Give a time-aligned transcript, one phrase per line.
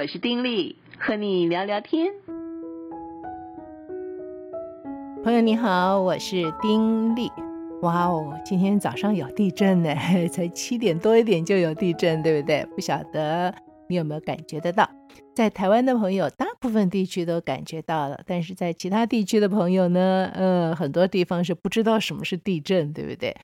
[0.00, 2.12] 我是丁力，和你聊聊天。
[5.24, 7.28] 朋友你好，我是丁力。
[7.82, 9.92] 哇哦，今天早上有地震呢，
[10.30, 12.64] 才七点多一点就有地震，对不对？
[12.76, 13.52] 不晓得
[13.88, 14.88] 你有没有感觉得到？
[15.34, 23.36] 在台湾的朋友，大部分地区都感觉到了，但是在其他地区的朋友呢，呃，很多地方是不知道什么是地震，对不对？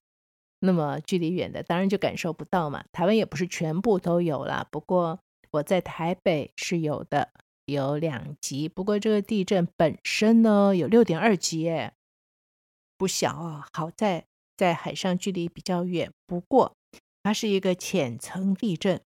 [0.61, 2.85] 那么距离远的，当然就感受不到嘛。
[2.93, 5.19] 台湾也不是全部都有啦，不过。
[5.55, 7.31] 我在台北是有的，
[7.67, 8.69] 有两级。
[8.69, 11.95] 不过这个地震本身呢，有六点二级，哎，
[12.99, 13.69] 不小啊。
[13.73, 14.25] 好在
[14.57, 16.75] 在海上距离比较远，不过
[17.23, 19.01] 它是一个浅层地震，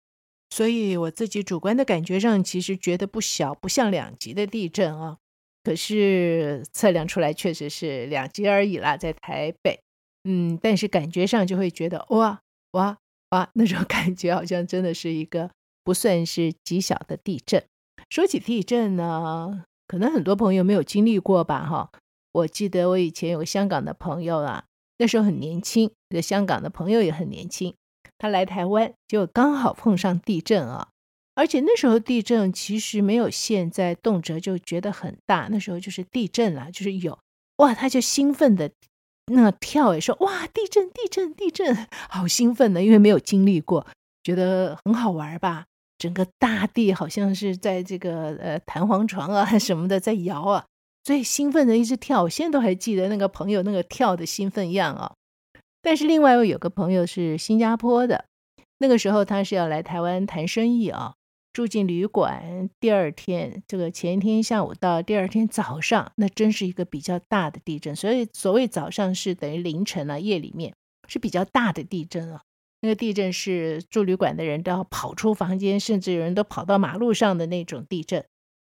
[0.49, 5.17] 所以我自己主观的感觉上，其实觉得不小，不像两级的地震啊。
[5.63, 9.81] 可是测量出来确实是两级而已啦，在台北，
[10.23, 12.41] 嗯，但是感觉上就会觉得哇
[12.71, 12.97] 哇
[13.31, 15.51] 哇，那种 感觉好像真的是一个。
[15.87, 17.63] 不算是极小的地震。
[18.09, 21.65] 说起地震呢，可能很多朋友没有经历过吧？
[21.65, 21.89] 哈，
[22.33, 24.65] 我记得我以前有个香港的朋友啊，
[24.97, 27.73] 那时候很年轻，这个香港的朋友也很年轻，
[28.17, 30.89] 他来台湾就刚好碰上地震啊。
[31.35, 37.17] 而且那时候地震其实没有现在动辄就觉得很大，那时候就是地震了，就是有
[37.59, 38.69] 哇，他就兴奋的
[39.27, 43.87] 那跳，也说哇，地震，地震，地震， 好兴奋的，因为没有经历过，
[44.21, 45.66] 觉得很好玩吧。
[45.97, 50.65] 整个大地好像是在这个呃弹簧床啊什么的在摇啊，
[51.03, 55.13] 最兴奋的一直跳，我现在都还记得那个朋友那个跳的兴奋样啊。
[55.81, 58.25] 但是另外我有个朋友是新加坡的，
[58.79, 61.13] 那个时候他是要来台湾谈生意啊，
[61.53, 62.69] 住进旅馆。
[62.79, 67.95] 第二天这个前一天下午到第二天早上，那真是一个比较大的地震。
[67.95, 70.73] 所以所谓早上是等于凌晨啊，夜里面
[71.07, 72.41] 是比较大的地震啊。
[72.81, 78.23] 那个地震是住旅馆的人都要跑出房间，甚至有人都跑到马路上的那种地震。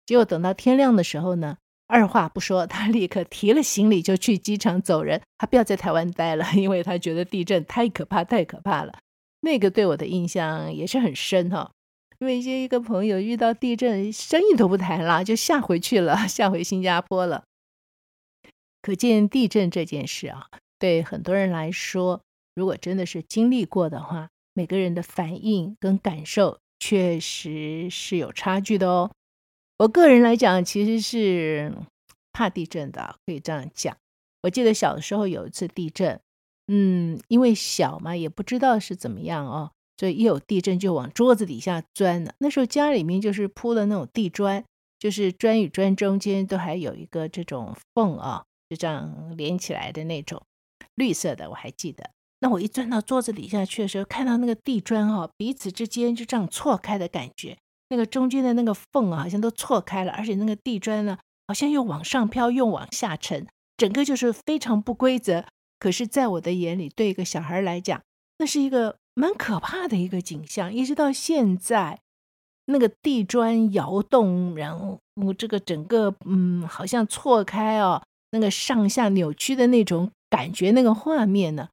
[0.07, 8.97] 结果等到天亮的时候呢，二话不说，他立刻提了行李就去机场走人，他不要在台湾待了，因为他觉得地震太可怕，太可怕了。
[9.41, 11.71] 那个对我的印象也是很深哈，
[12.21, 17.43] 因为一个朋友遇到地震，生意都不谈了，就下回去了， 下回新加坡了。
[18.81, 20.47] 可见地震这件事啊，
[20.79, 22.23] 对很多人来说。
[22.59, 29.13] 如果真的是经历过的话，每个人的反应跟感受确实是有差距的哦。
[29.79, 31.73] 我个人来讲，其实是
[32.33, 33.97] 怕地震的，可以这样讲。
[34.43, 36.21] 我记得小的时候有一次地震，
[36.67, 42.35] 嗯，因为小嘛，也不知道是怎么样哦，所以一有地震就往桌子底下钻了。
[42.39, 44.65] 那时候家里面就是铺的那种地砖，
[44.99, 50.43] 就是砖与砖中间都还有一个这种缝啊，就这样连起来的那种
[50.97, 52.11] 绿色的，我还记得。
[52.41, 61.19] 那我一钻到桌子底下去的时候，看到那个地砖哈、哦，彼此之间就这样错开的感觉，那个中间的那个缝啊，好像都错开了，而且那个地砖呢，
[61.49, 65.45] 好像又往上飘又往下沉，整个就是非常不规则。
[65.81, 68.01] 可是，在我的眼里，对一个小孩来讲，
[68.39, 70.73] 那是一个蛮可怕的一个景象。
[70.73, 71.99] 一直到现在，
[72.67, 75.01] 那个地砖摇动，然后
[75.37, 81.69] 这个整个嗯，好像错开哦，那个上下扭曲的那种感觉，那个画面呢。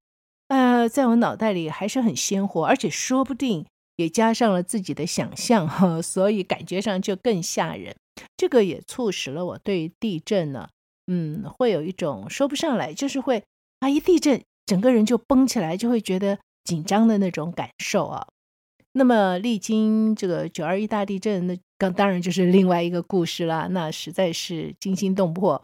[0.88, 3.66] 在我脑袋里还是很鲜活，而且说不定
[3.96, 7.96] 也加上了自己的想象哈，所以感觉上就更吓人。
[8.38, 10.70] 这个也促使了我对地震呢，
[11.08, 13.44] 嗯，会有一种说不上来，就是会
[13.80, 18.28] 啊一地震，整个人就绷起来，就会觉得紧张的那种感受啊。
[18.94, 25.62] 那么历经这个九二一大地震，那刚当然就是另外一个故事啦，那实在是惊心动魄。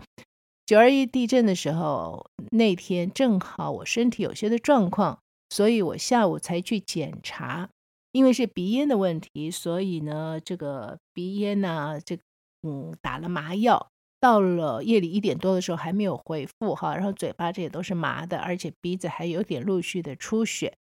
[0.72, 7.68] 九二一地震的时候，那天正好我身体有些的状况，所以我下午才去检查。
[8.14, 12.18] 因为是鼻咽的问题，所以呢，这个鼻咽呢，这
[12.66, 13.90] 嗯打了麻药。
[14.22, 20.78] 到了夜里一点多的时候还没有恢复哈，然后嘴巴这也都是麻的，而且鼻子还有点陆续的出血，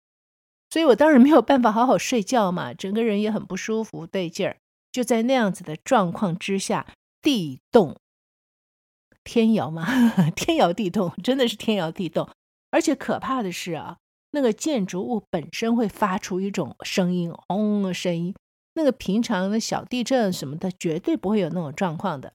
[0.68, 4.56] 所以我当然没有办法好好睡觉嘛，整个人也很不舒服，对劲儿。
[4.90, 6.88] 就在那样子的状况之下，
[7.22, 7.96] 地动。
[9.26, 9.84] 天摇吗？
[10.36, 12.28] 天摇地动，真的是天摇地动。
[12.70, 13.96] 而且可怕的是啊，
[14.30, 18.34] 那个建筑物本身会发出一种声音，嗡的声音。
[18.74, 22.32] 那个平常的小地震什么的，绝对不会有那种状况的。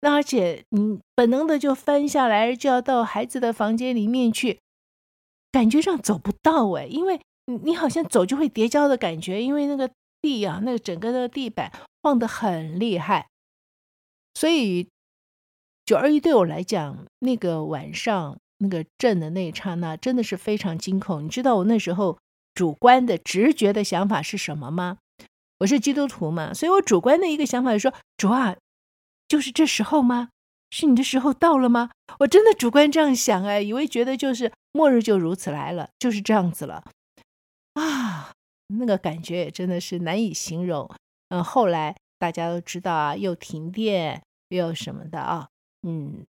[0.00, 4.58] 那而且你本能的就翻下来，就要到孩子的房间里面去，
[5.52, 7.20] 感觉上走不到哎，因为
[7.62, 9.90] 你好像走就会跌跤的感觉，因为那个
[10.22, 11.70] 地啊，那个整个的地板
[12.02, 13.28] 晃得很厉害，
[14.34, 14.88] 所以。
[15.86, 21.24] 九二一对我来讲，那个晚上那个震的那一刹那，真的是非常惊恐。
[21.24, 22.18] 你知道我那时候
[22.54, 24.98] 主观的直觉的想法是什么吗？
[25.60, 28.56] 我是基督徒嘛，所以我主观的一个想法是说，主啊，
[29.28, 30.30] 就是这时候吗？
[30.70, 31.90] 是你的时候到了吗？
[32.18, 36.82] 我真的主观这样想哎，以为觉得就是末日就如此来了，就是这样子了
[37.74, 38.32] 啊，
[38.76, 40.90] 那个感觉也真的是难以形容。
[41.28, 45.48] 嗯，后来大家都知道啊，又停电又什么的啊，
[45.88, 46.26] 嗯，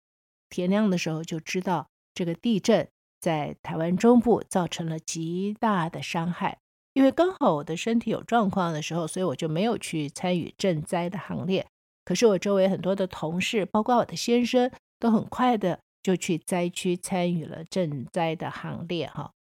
[0.50, 2.88] 天亮的时候就知道这个地震
[3.20, 6.60] 在台湾中部造成了极大的伤害。
[6.94, 11.68] 因为刚好我的身体有状况的时候，所以我就没有去参与赈灾的行列。
[12.06, 19.34] 可是我周围很多的同事，包括我的先生，都很快的就去灾区参与了赈灾的行列哈。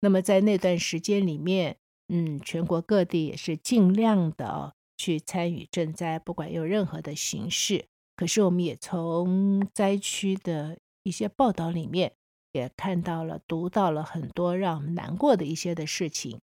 [0.00, 1.76] 那么在那段时间里面，
[2.08, 7.86] 嗯，全国各地也是尽量的去参与赈灾，不管用任何的形式。
[8.20, 12.12] 可是我们也从灾区的一些报道里面，
[12.52, 16.38] 也看到了、读到了很多让我们难过的一些的事情，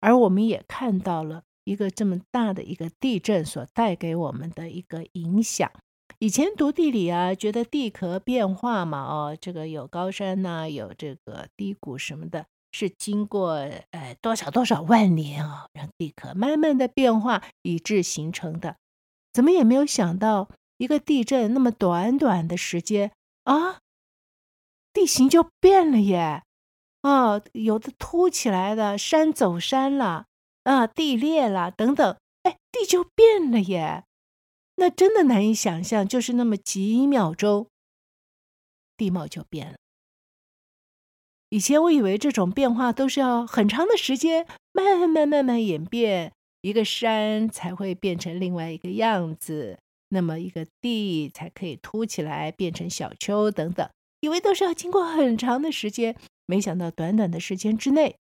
[0.00, 1.42] 而我们也看到了。
[1.64, 5.70] 一个这么大的一个地震所带给我们的一个影响。
[6.18, 13.52] 以前读地理啊，觉得地壳变化嘛，哦，这个有高山呐、有这个低谷什么的，是经过
[13.92, 18.76] 呃多少多少万年啊、哦，让地壳慢慢的变化以致形成的。
[19.32, 20.50] 怎么也没有想到，
[20.84, 23.10] 一个地震那么短短的时间
[23.44, 23.80] 啊，
[24.92, 26.42] 地形就变了耶！
[27.00, 30.26] 啊，有的凸起来的山走山了。
[30.64, 34.04] 啊，地裂了，等等，哎，地就变了耶！
[34.76, 37.68] 那真的难以想象，就是那么几秒钟，
[38.96, 39.76] 地貌就变了。
[41.50, 46.32] 以前我以为这种变化都是要很长的时间，慢慢慢慢演变，
[46.62, 49.78] 一个山才会变成另外一个样子，
[50.14, 53.86] 那么一个地才可以凸起来变成小丘等等，
[54.20, 56.16] 以为都是要经过很长的时间，
[56.46, 58.16] 没想到短短的时间之内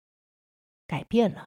[0.88, 1.44] 改变了。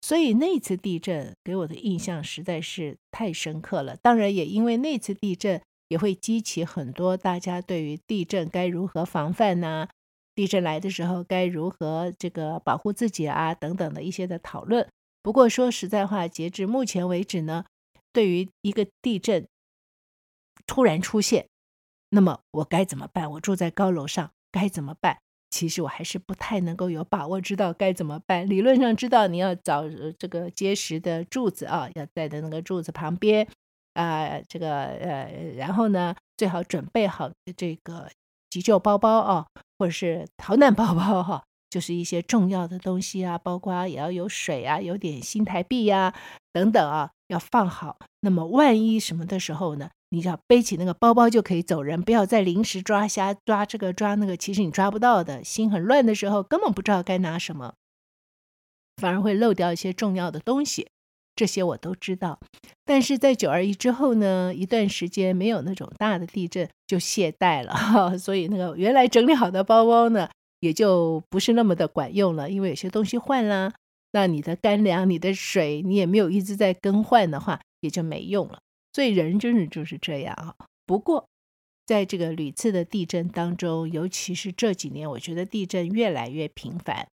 [0.00, 3.96] 所以那次地震给我的印象实在是太深刻了。
[3.96, 9.88] 当然，也因为那次地震，也会激起很多大家对于地震该如何防范呐，
[10.34, 14.86] 地震来的时候该如何这个保护自己啊等等的一些的讨论。
[15.22, 17.64] 不过说实在话，截至目前为止呢，
[18.14, 19.46] 对于一个地震
[20.66, 21.48] 突然出现，
[22.08, 23.30] 那么我该怎么办？
[23.32, 25.18] 我住在高楼上，该怎么办？
[25.50, 28.48] 其实我还是不太能够有把握知道该怎么办。
[28.48, 29.84] 理论上知道你要找
[30.18, 33.46] 这个结实的柱子啊，要在的那个柱子旁边
[33.92, 38.10] 啊、这个呃，然后呢，最好准备好这个
[38.50, 39.46] 急救包包啊，
[39.78, 41.44] 或者是逃难包包哈、
[41.74, 46.14] 就是一些重要的东西啊，包括也要有水啊，有点新台币呀、啊、
[46.52, 47.96] 等等啊，要放好。
[48.20, 49.90] 那么万一什么的时候呢？
[50.10, 55.42] 你只要背起那个包包就可以走人，不要再临时抓瞎抓这个抓那个，其实你抓不到的。
[55.42, 57.74] 心很乱的时候，根本不知道该拿什么，
[59.02, 60.86] 反而会漏掉一些重要的东西。
[61.34, 62.38] 这些我都知道，
[62.84, 70.30] 但是在九二一之后呢，一段时间没有那种大的地震，就懈怠了哈， 所以那个原来整理好的包包呢，
[70.64, 73.74] 也就不是那么的管用了，因为有些东西换了，
[74.12, 78.60] 那你的干粮、你的水，你也没有一直在更换的话，也就没用了。
[78.94, 80.54] 所以人真的就是这样啊。
[80.86, 81.28] 不过，
[81.84, 87.06] 在这个屡次的地震当中，尤其是这几年，我觉得地震越来越频繁。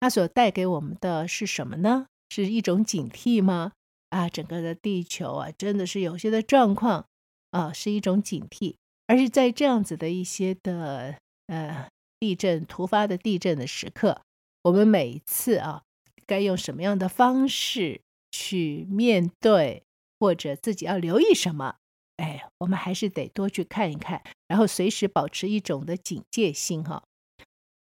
[0.00, 2.06] 它所带给我们的是什么呢？
[2.30, 3.72] 是一种警惕吗？
[4.08, 7.04] 啊，整个的地球啊，真的是有些的状况
[7.50, 8.76] 啊，是一种警惕。
[9.06, 11.86] 而是在这样子的一些的呃
[12.18, 14.22] 地震突发的地震的时刻，
[14.62, 15.82] 我们每一次啊，
[16.26, 19.82] 该用什么样的方式去面对？
[20.20, 21.76] 或者自己要留意什么？
[22.16, 27.02] 哎，我们还是得多去看一看，然后随时保持一种的警戒心哈。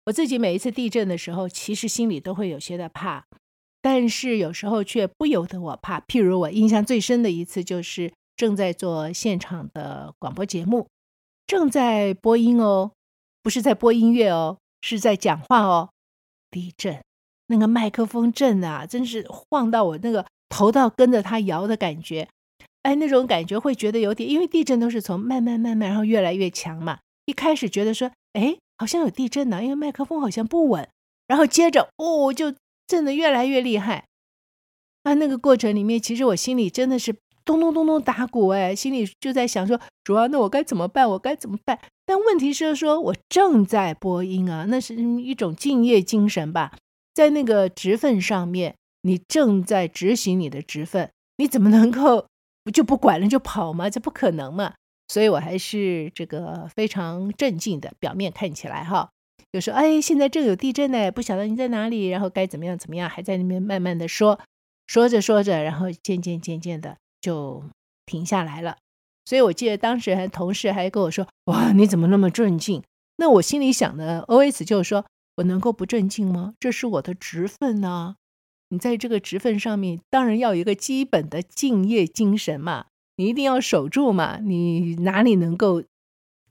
[0.08, 3.28] 我自己每一次地震的时候，其实心里都会有些的怕，
[3.82, 6.02] 但是有时候却不由得我怕。
[6.02, 10.88] 譬如我印象最深的一次，就是正在做现场的广播节目，
[11.48, 12.92] 正在播音哦，
[13.44, 15.90] 不是在播音乐哦，是在讲话哦。
[16.50, 17.04] 地震，
[17.48, 20.26] 那个麦克风震啊，真是晃到我那个。
[20.50, 22.30] 头到跟着它摇的感觉，
[22.84, 27.00] 哎，那种感觉会觉得有点，因为地震都是从慢慢慢慢，然后越来越强嘛。
[27.26, 30.88] 一开始觉得说，哎，好像有地震呢，因为麦克风好像不稳，
[31.26, 32.54] 然后接着哦，就
[32.86, 34.06] 震得越来越厉害。
[35.02, 41.10] 啊，那个过程里面，其实我心里真的是咚咚咚咚打鼓，哎，心里就在想说，主要那我该怎么办？
[41.10, 41.80] 我该怎么办？
[42.06, 46.72] 但问题是说，我正在播音啊，那是一种敬业精神吧，
[47.14, 48.76] 在那个职份上面。
[49.06, 52.26] 你正在执行你的职分，你怎么能够
[52.64, 53.90] 不就不管了就跑吗？
[53.90, 54.76] 这不可能嘛！
[55.10, 59.10] 所以我还是这个非常镇静的，表面看起来哈，
[59.52, 64.40] 就说哎，现在正有地震呢，不晓得你在哪里，然后该怎么样怎么样，还在那边慢慢的说。
[64.88, 67.64] 说着说着，然后渐渐渐渐的就
[68.06, 68.78] 停下来了。
[69.24, 72.84] 所以我记得当时还同事还跟我说：“哇，你怎么那么镇静？”
[73.16, 75.06] 那我心里想的 OS 就是说
[75.38, 76.56] ：“我能够不镇静吗？
[76.60, 78.18] 这是我的职分呐。
[78.70, 84.40] 你在这个职分上面，当然要有一个基本的敬业精神嘛，你一定要守住嘛。
[84.40, 85.84] 你哪里能够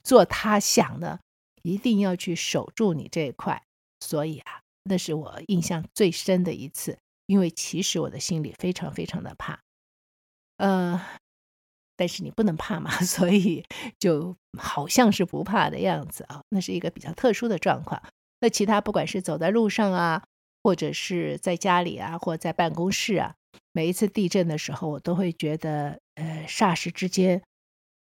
[0.03, 1.19] 做他想的？
[1.61, 3.61] 一定要去守住你这一块。
[3.99, 9.59] 所以啊，那是我印象最深的一次，因为其实我的心里非常非常的怕，
[10.57, 11.01] 呃。”
[11.95, 13.63] 但是你不能怕嘛， 所以
[13.99, 16.41] 就好像是不怕的样子啊。
[16.49, 18.01] 那是一个比较特殊的状况。
[18.41, 20.23] 那其他不管是走在路上啊，
[20.63, 23.35] 或者是在家里啊，或者在办公室啊，
[23.73, 27.43] 每一次地震的时候，我都会觉得，呃，霎时之间，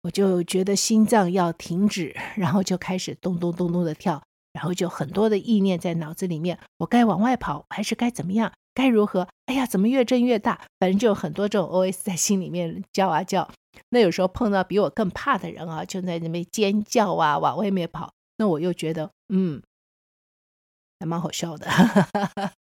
[0.03, 8.53] 我就觉得心脏要停止，然后就开始咚咚咚咚的跳，然后就很多的意念在脑子里面，我该往外跑还是该怎么样？
[8.81, 9.29] 该如何？
[9.47, 10.61] 哎呀，怎么越震越大？
[10.79, 13.51] 反正就有很多这种 OS 在心里面叫啊叫。
[13.91, 18.13] 那有时候碰到比我更怕的人啊，就在那边尖叫啊，往外面跑。
[18.37, 19.63] 那我又觉得，嗯，
[20.99, 21.67] 还蛮好笑的。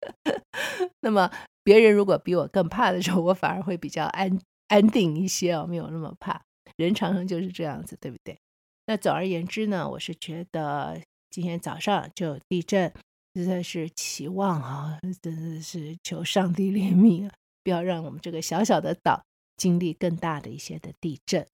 [1.01, 1.31] 那么
[1.63, 6.41] 别人如果比我更怕的时候，我反而会比较安安定一些哦，没有那么怕。
[6.77, 8.39] 人常常就是这样子，对不对？
[8.87, 12.93] 那总而言之呢，我是觉得今天早上就地震，
[13.39, 19.23] 实在是期望啊，真的是求上帝怜悯啊，不要让我们这个小小的岛。
[19.57, 21.45] 经历更大的一些的地震，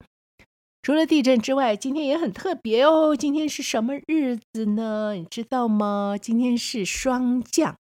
[0.83, 3.15] 除了地震之外，今天也很特别哦。
[3.15, 5.13] 今天是什么日子呢？
[5.13, 6.15] 你知道吗？
[6.21, 7.75] 今天是霜降，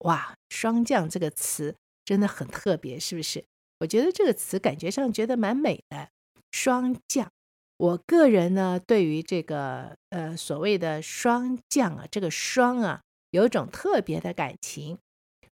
[0.00, 0.34] 哇！
[0.50, 3.42] 霜降这个词真的很特别，是不是？
[3.78, 6.10] 我觉得这个词感觉上觉得蛮美的。
[6.52, 7.32] 霜降，
[7.78, 14.98] 我个人呢，对于这个呃所谓的霜降啊，这个霜啊，有一种特别的感情。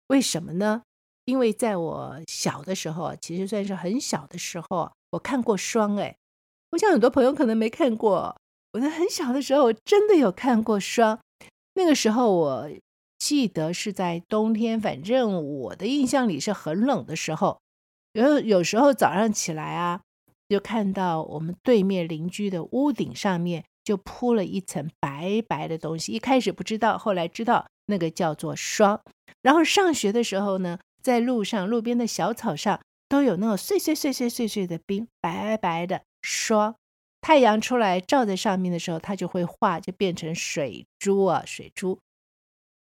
[0.09, 0.83] 为什么呢？
[1.25, 5.97] 因为在我小的时候，其实算是很小的时候，我看过霜。
[5.97, 6.17] 哎，
[6.71, 8.37] 我想很多朋友可能没看过。
[8.73, 11.19] 我在很小的时候，真的有看过霜。
[11.75, 12.71] 那个时候，我
[13.19, 17.61] 记得是在冬天，反正我的印象里是很冷的时候。
[18.13, 20.01] 有有时候早上起来啊，
[20.49, 26.13] 就看到我们对面邻居的屋顶上面就铺了一层白白的东西。
[26.13, 29.01] 一开始不知道，后来知道那个叫做霜。
[29.41, 32.79] 然后上学的时候呢，在路上，路边的小草上
[33.09, 36.75] 都有那种碎碎碎碎碎碎的冰，白白的霜。
[37.23, 41.99] 太阳出来照在上面的时候，它就会化，就变成水珠啊，水珠。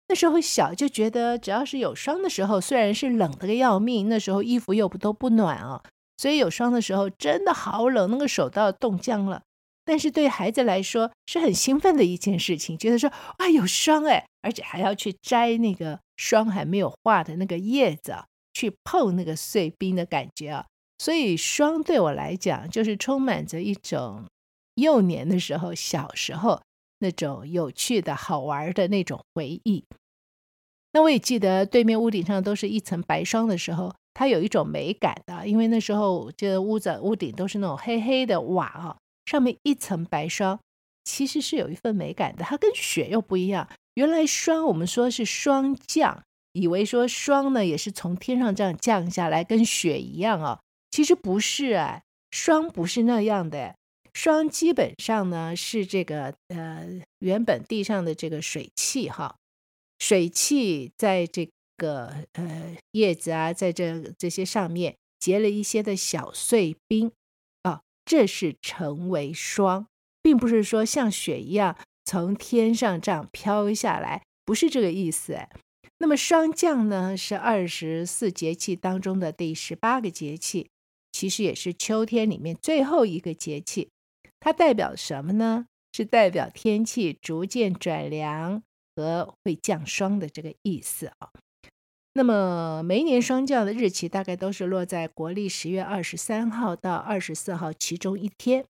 [0.09, 5.81] 那时候小就觉得，只要是有霜的时候，虽然是冷的个要命，那时候衣服又不都不暖啊，
[6.17, 9.43] 所以有霜的时候真的好冷，那个手都要冻僵了。
[9.87, 18.13] 但是对孩子来说是很兴奋的一件事情，觉得说啊有霜哎，而且还要去摘那个霜还没有化的那个叶子，
[18.53, 20.65] 去碰那个碎冰的感觉啊。
[20.97, 24.25] 所以霜对我来讲就是充满着一种
[24.75, 26.61] 幼年的时候、小时候
[26.99, 29.85] 那种有趣的好玩的那种回忆。
[30.91, 38.97] 那我也记得对面屋顶上都是一层白霜的时候，它有一种美感的，因为那时候这屋子屋顶都是那种黑黑的瓦啊。
[39.27, 40.59] 上面一层白霜，
[41.03, 42.45] 其实是有一份美感的。
[42.45, 43.69] 它跟雪又不一样。
[43.95, 50.59] 原来霜，我们说是霜降，以为说霜呢也是从天上这样降下来，跟雪一样哦。
[50.89, 53.75] 其实不是啊，霜不是那样的。
[54.13, 56.87] 霜基本上呢是这个呃
[57.19, 59.35] 原本地上的这个水汽哈，
[59.99, 67.11] 水汽在这个呃叶子啊，在这这些上面结了一些的小碎冰。
[68.07, 69.87] 这是成为霜，
[70.23, 75.37] 并不是说像雪一样从天上这样飘下来，不是这个意思。
[75.97, 80.69] 那么霜降呢，是二十四节气当中的第十八个节气，
[81.11, 83.89] 其实也是秋天里面最后一个节气。
[84.39, 85.65] 它代表什么呢？
[85.91, 88.63] 是代表天气逐渐转凉
[88.95, 91.29] 和会降霜的这个意思啊。
[92.17, 98.65] 那么每一年霜降的日期大概都是落在国历十月二十三号到二十四号其中一天。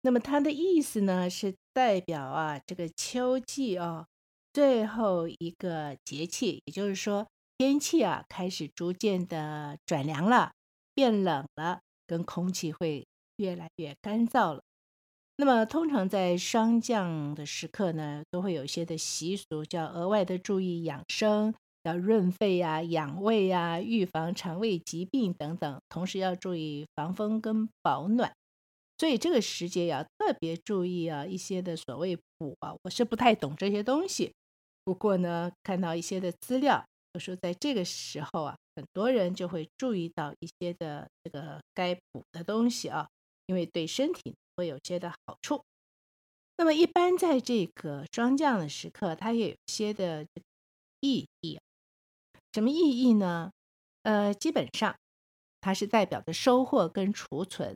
[0.00, 4.06] 那么它的意思呢，是代表啊这个秋季啊
[4.50, 7.26] 最后一个节气，也就是说
[7.58, 10.52] 天气啊开始逐渐的转凉了，
[10.94, 13.06] 变冷了，跟空气会
[13.36, 14.62] 越来越干燥了。
[15.36, 21.54] 那么通常在霜降的时刻呢，都会有一些的习俗，叫额外的注意养生。
[21.84, 28.32] 要润肺呀、养胃呀、预防肠胃疾病等等，同时要注意防风跟保暖。
[28.96, 34.32] 所以这个时节要特别注意啊，一些的所谓补啊，我是不太懂这些东西。
[34.84, 43.08] 不过呢，看到一些的资料，就说在这个时候啊，很多人就会注意到一些的这个该补的东西啊，
[43.46, 45.60] 因为对身体会有些的好处。
[46.56, 50.24] 那么一般在这个霜降的时刻，它也有些的
[51.00, 51.58] 意义。
[52.54, 53.50] 什么意义呢？
[54.04, 54.94] 呃，基本上
[55.60, 57.74] 它是代表的收获跟储存。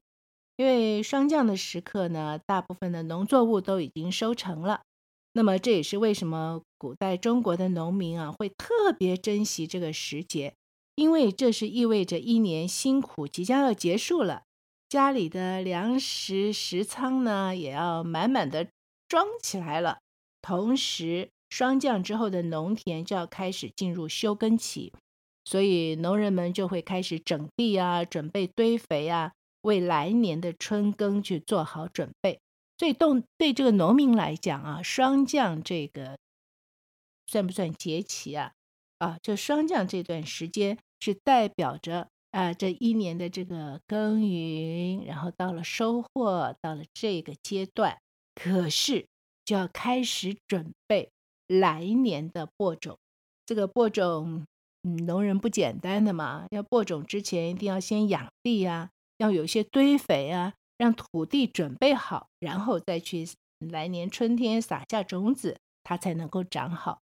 [0.55, 4.83] 因为霜降的时刻呢，大部分的农作物都已经收成了。
[5.33, 10.55] 那么这也是为什么古代中国的农民啊会特别珍惜这个时节，
[10.95, 14.45] 因为这是意味着一年辛苦即将要结束了，
[14.89, 18.69] 家里的粮食食仓呢也要满满的
[19.09, 19.99] 装起来了。
[20.41, 24.93] 同时，霜降之后的农田就要开始进入休耕期，
[25.45, 32.41] 所以农人们就会开始整地啊，准备堆肥啊，为来年的春耕去做好准备。
[32.77, 36.17] 所以，对对这个农民来讲啊，霜降这个
[37.27, 38.53] 算不算节气啊？
[38.99, 47.99] 啊，就霜降这段时间是代表着啊这一年的这个耕耘，然后到了收获，到了这个阶段，
[48.35, 49.07] 可是
[49.45, 51.11] 就要开始准备
[51.49, 52.97] 来年的播种。
[53.45, 54.47] 这个播种，
[54.85, 60.55] 嗯，农人不简单的嘛，要播种之前一定要先养地啊，要有一些堆肥啊。
[60.79, 63.29] 让土地准备好，然后再去
[63.59, 67.01] 来年春天撒下种子，它才能够长好。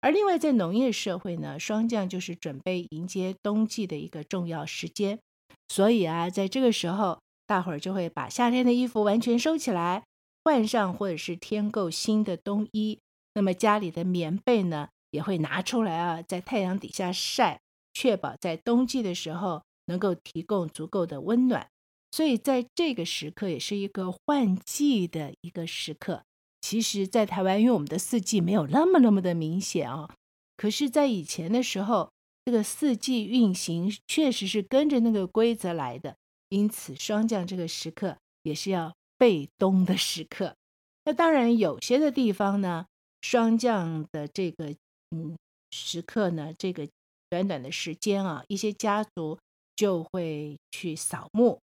[0.00, 5.20] 而另外，在农业社会呢，霜降就是准备迎接冬季的一个重要时间。
[5.68, 10.02] 所以啊，在这个时候，大伙儿就会把夏天的衣服完全收起来，
[10.42, 12.98] 换上或者是添购新的冬衣。
[13.34, 17.60] 那么家里的棉被呢，也会拿出来啊，在太阳底下晒，
[17.92, 21.68] 确保在冬季的时候能够提供足够的温暖。
[22.10, 26.24] 所以，在这个时刻也是一个换季的一个时刻。
[26.60, 30.08] 其实，在台湾，因为我们的四季没有那么那么的明显啊。
[30.58, 32.10] 可是，在以前的时候，
[32.44, 36.16] 这个四季运行确实是跟着那个规则来的。
[36.50, 40.56] 因此，霜降这个时刻也是要备冬的时刻。
[41.06, 42.84] 那当然，有些的地方呢，
[43.22, 44.74] 霜降的这个
[45.16, 45.34] 嗯
[45.70, 46.86] 时刻呢，这个
[47.30, 49.38] 短短的时间啊，一些家族
[49.74, 51.58] 就会去扫墓。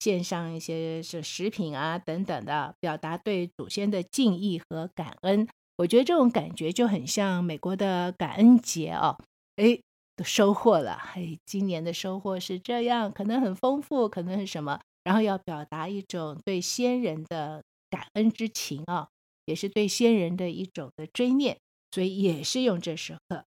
[0.00, 5.46] 献上一些是食品啊等等的，表达对祖先的敬意和感恩。
[5.76, 9.16] 我觉得这种感觉就很像美国的感恩节哦，
[9.54, 9.78] 哎，
[10.16, 19.08] 都收获了，哎，今年的收获是这样，可能很丰富，可能是什么，然后要表达一种对先人的感恩之情啊，
[19.44, 21.58] 也是对先人的一种的追念，
[21.90, 23.44] 所以也是用这时刻。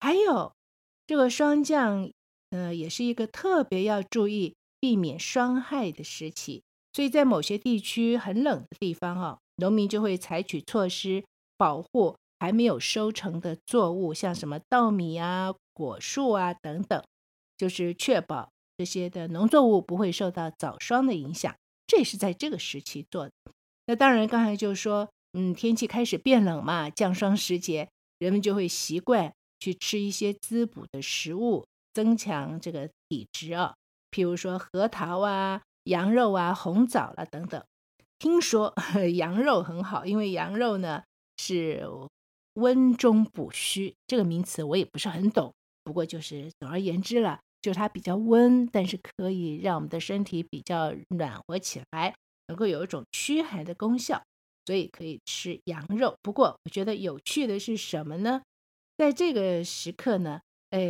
[0.00, 0.52] 还有
[1.06, 2.10] 这个霜降，
[2.50, 4.54] 呃，也是一个特别要注意。
[4.78, 11.24] 避免霜害的时期，所以在某些地区很冷的地方啊，农民就会采取措施
[11.56, 17.02] 保护还没有收成的作物，像什么稻米啊、果树啊等等，
[17.56, 21.52] 就是确保这些的农作物不会受到早霜的影响。
[21.86, 23.32] 这也是在这个时期做的。
[23.86, 33.74] 那当然，刚才就说，嗯，天气开始变冷嘛，降霜时节，人们就会习惯去吃一些滋补的食物，增强这个体质啊。
[34.10, 37.62] 譬如说核桃啊、羊肉啊、红枣啦、啊、等等，
[38.18, 38.74] 听说
[39.14, 41.02] 羊肉很好，因为羊肉呢
[41.36, 41.86] 是
[42.54, 45.52] 温中补虚，这个名词我也不是很懂，
[45.84, 52.14] 不过就是总而言之了，就是它比较温，但是可以让我们的身体比较暖和起来，
[52.48, 54.24] 能够有一种驱寒的功效，
[54.66, 56.16] 所以可以吃羊肉。
[56.20, 58.42] 不过我觉得有趣的是什么呢？
[58.98, 60.80] 在这个时刻呢，哎，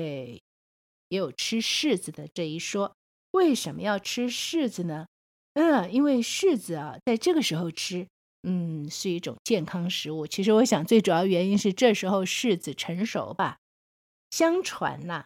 [1.09, 2.93] 也有吃柿子的这一说。
[3.33, 5.07] 为什么要吃柿子呢？
[5.55, 8.07] 嗯，因为柿子啊，在这个时候吃，
[8.43, 10.27] 嗯，是一种健康食物。
[10.27, 13.59] 其实我想，最主要原因是这时候柿子成熟吧。
[14.31, 15.25] 相传呐、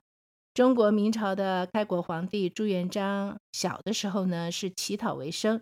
[0.54, 5.60] 中国明朝的开国皇帝朱元璋小的时候呢，是乞讨为生。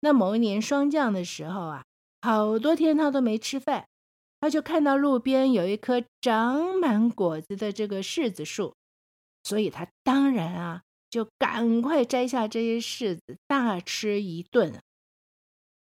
[0.00, 1.84] 那某一年霜降的时候啊，
[2.20, 3.86] 好多天他都没吃饭，
[4.40, 8.74] 他就看到路边有一棵长满果子的这个柿子树，
[9.42, 10.82] 所以他当然啊。
[11.10, 14.78] 就赶快摘下这些柿子，大吃一顿。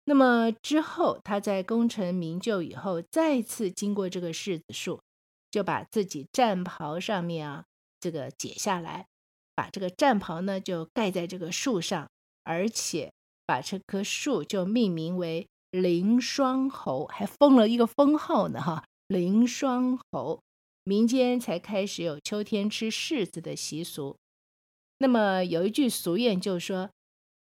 [0.05, 5.01] 那么之后，他在功成名就以后，再次经过这个柿子树，
[5.51, 7.65] 就把自己战袍上面啊
[7.99, 9.07] 这个解下来，
[9.53, 12.09] 把这个战袍呢就盖在这个树上，
[12.45, 13.11] 而且
[13.45, 15.49] 把这棵树就命名为
[15.81, 20.41] 凌霜侯，还封了一个封号呢哈，凌霜侯。
[20.83, 24.15] 民间才开始有秋天吃柿子的习俗。
[24.99, 26.89] 那么有一句俗谚就说：“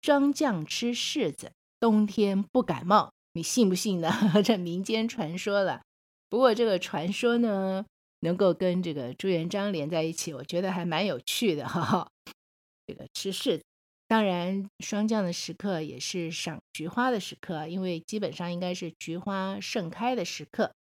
[0.03, 4.11] 霜降吃柿子，冬天不感冒。”你信不信呢？
[4.43, 5.81] 这民间传说了。
[6.27, 7.85] 不过这个传说呢，
[8.19, 12.09] 能够跟这个朱元璋连在一起，我觉得还蛮有趣的哈哈。
[12.85, 13.63] 这个吃柿子，
[14.11, 20.73] 当然霜降的时刻也是赏菊花的时刻，因为基本上应该是菊花盛开的时刻。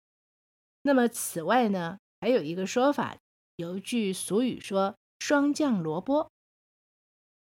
[0.80, 3.18] 那么此外呢，还有一个说法，
[3.56, 6.30] 有一句俗语说“霜降萝卜”，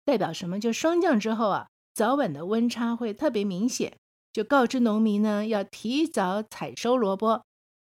[0.04, 0.58] 代表什么？
[0.58, 3.96] 就霜降之后啊，早晚的温差会特别明显，
[4.32, 7.44] 就告知农民呢要提早采收萝卜，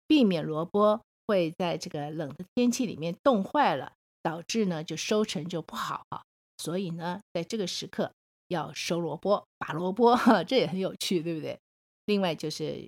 [0.08, 1.02] 避免萝卜。
[1.28, 3.92] 会在这个冷的天气里面冻坏了，
[4.24, 6.24] 导致呢就收成就不好啊。
[6.62, 8.12] 所以呢，在这个时刻
[8.50, 10.16] 要收萝卜、拔萝卜，
[10.48, 11.58] 这也很有趣，对不对？
[12.06, 12.88] 另外就是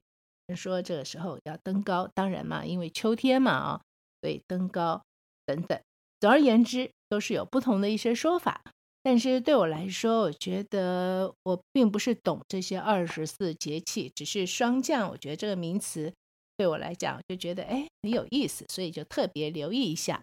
[0.55, 3.81] 说这个时候要登高，当然嘛，因为秋天嘛啊，
[4.21, 5.01] 所以登高
[5.45, 5.79] 等等。
[6.19, 8.61] 总而言之，都是有不同的一些说法。
[9.01, 15.09] 但是对我来说，我觉得我并不是懂这些二十四节气，只是霜降。
[15.09, 16.13] 我觉得这个名词。
[16.55, 20.21] 对我来讲，就觉得哎很有意思，所以就特别留意一下。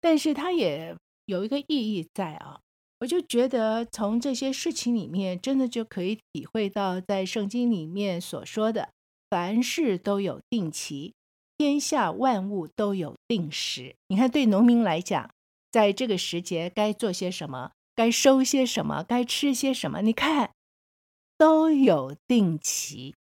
[0.00, 2.60] 但是它也有一个意义在啊，
[3.00, 8.90] 我就觉得从这些事情里面，真的就可以体会到，在圣经里面所说的，
[9.30, 11.14] 凡事都有定期，
[11.56, 13.96] 天下万物都有定时。
[14.08, 15.30] 你看，对农民来讲，
[15.72, 20.50] 在这个时节该做些什么，该收些什么，该吃些什么，你看
[21.38, 23.14] 都有定期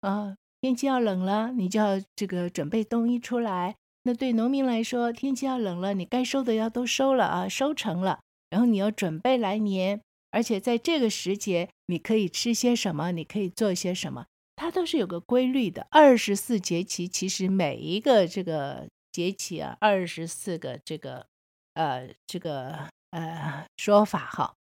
[0.00, 0.36] 啊。
[0.60, 3.76] 天气要冷了，你就要这个准备冬衣出来。
[4.02, 10.02] 那对农民来说，天气要冷了，你该收的要都收了啊，收成了，然后你要准备来年。
[10.32, 15.88] 而且在这个时节，你可以吃些什么，你可以做些什么，它都是有个规律的。
[15.90, 21.26] 二十四节气，其实每一个这个节气啊，二十四个这个
[21.74, 24.54] 呃这个呃说法哈，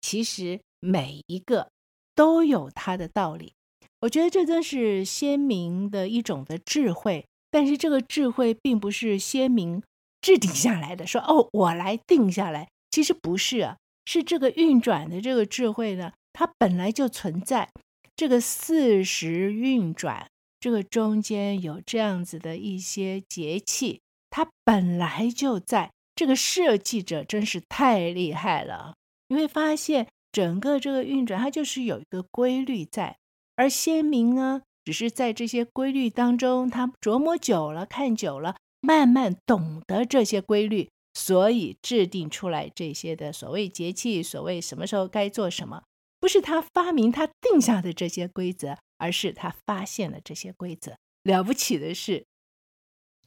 [0.00, 1.70] 其实每一个
[2.14, 3.54] 都有它的道理。
[4.02, 9.82] 我觉得这真是先民的一种的智慧，但是这个智慧并不是先民
[10.20, 17.70] 制定下来的，说哦，我来定下来，其实不是啊，是这个运转的这个智慧呢，它本来就存在。
[18.16, 25.90] 这个四时运转，这个中间有这样子的一些节气，它本来就在。
[26.16, 28.96] 这个设计者真是太厉害了，
[29.28, 33.18] 你会发现整个这个运转，它就是有一个规律在。
[33.54, 45.82] 而先民呢，只是在这些规律当中，他琢磨久了，看久了，慢慢懂得这些规律，所以制定出来这些的所谓节气，所谓什么时候该做什么，
[46.20, 50.96] 不是他发明他定下的这些规则，而是他发现了这些规则。
[51.24, 52.24] 了不起的是，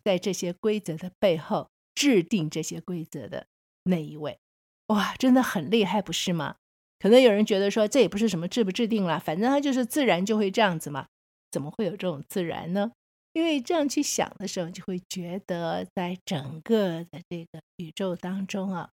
[0.06, 3.48] 在这些规则的背后制定这些规则的
[3.84, 4.40] 那一位，
[4.88, 6.56] 哇，真的很厉害，不是吗？
[6.98, 11.08] 可能有人觉得说，这也不是什么制不制定了，反正它就是自然就会这样子嘛。
[11.52, 12.94] 怎么会有这种自然呢？
[13.34, 18.90] 因为这样去想的时候，就会觉得在整个的这个宇宙当中啊，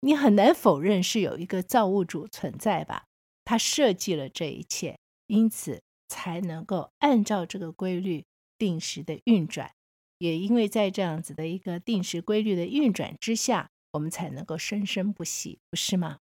[0.00, 3.04] 你很难否认是有一个造物主存在吧？
[3.44, 8.24] 他设计了这一切，因此才能够按照这个规律
[8.56, 9.72] 定时的运转。
[10.18, 16.18] 也因为在这样子的一个定时规律的运转之下，我们才能够生生不息，不是吗？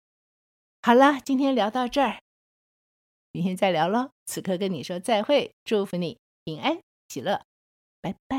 [0.81, 2.21] 好了，今天聊到这儿，
[3.33, 4.11] 明天再聊喽。
[4.27, 7.45] 此刻跟你说再会，祝福你平安喜乐，
[8.01, 8.38] 拜拜。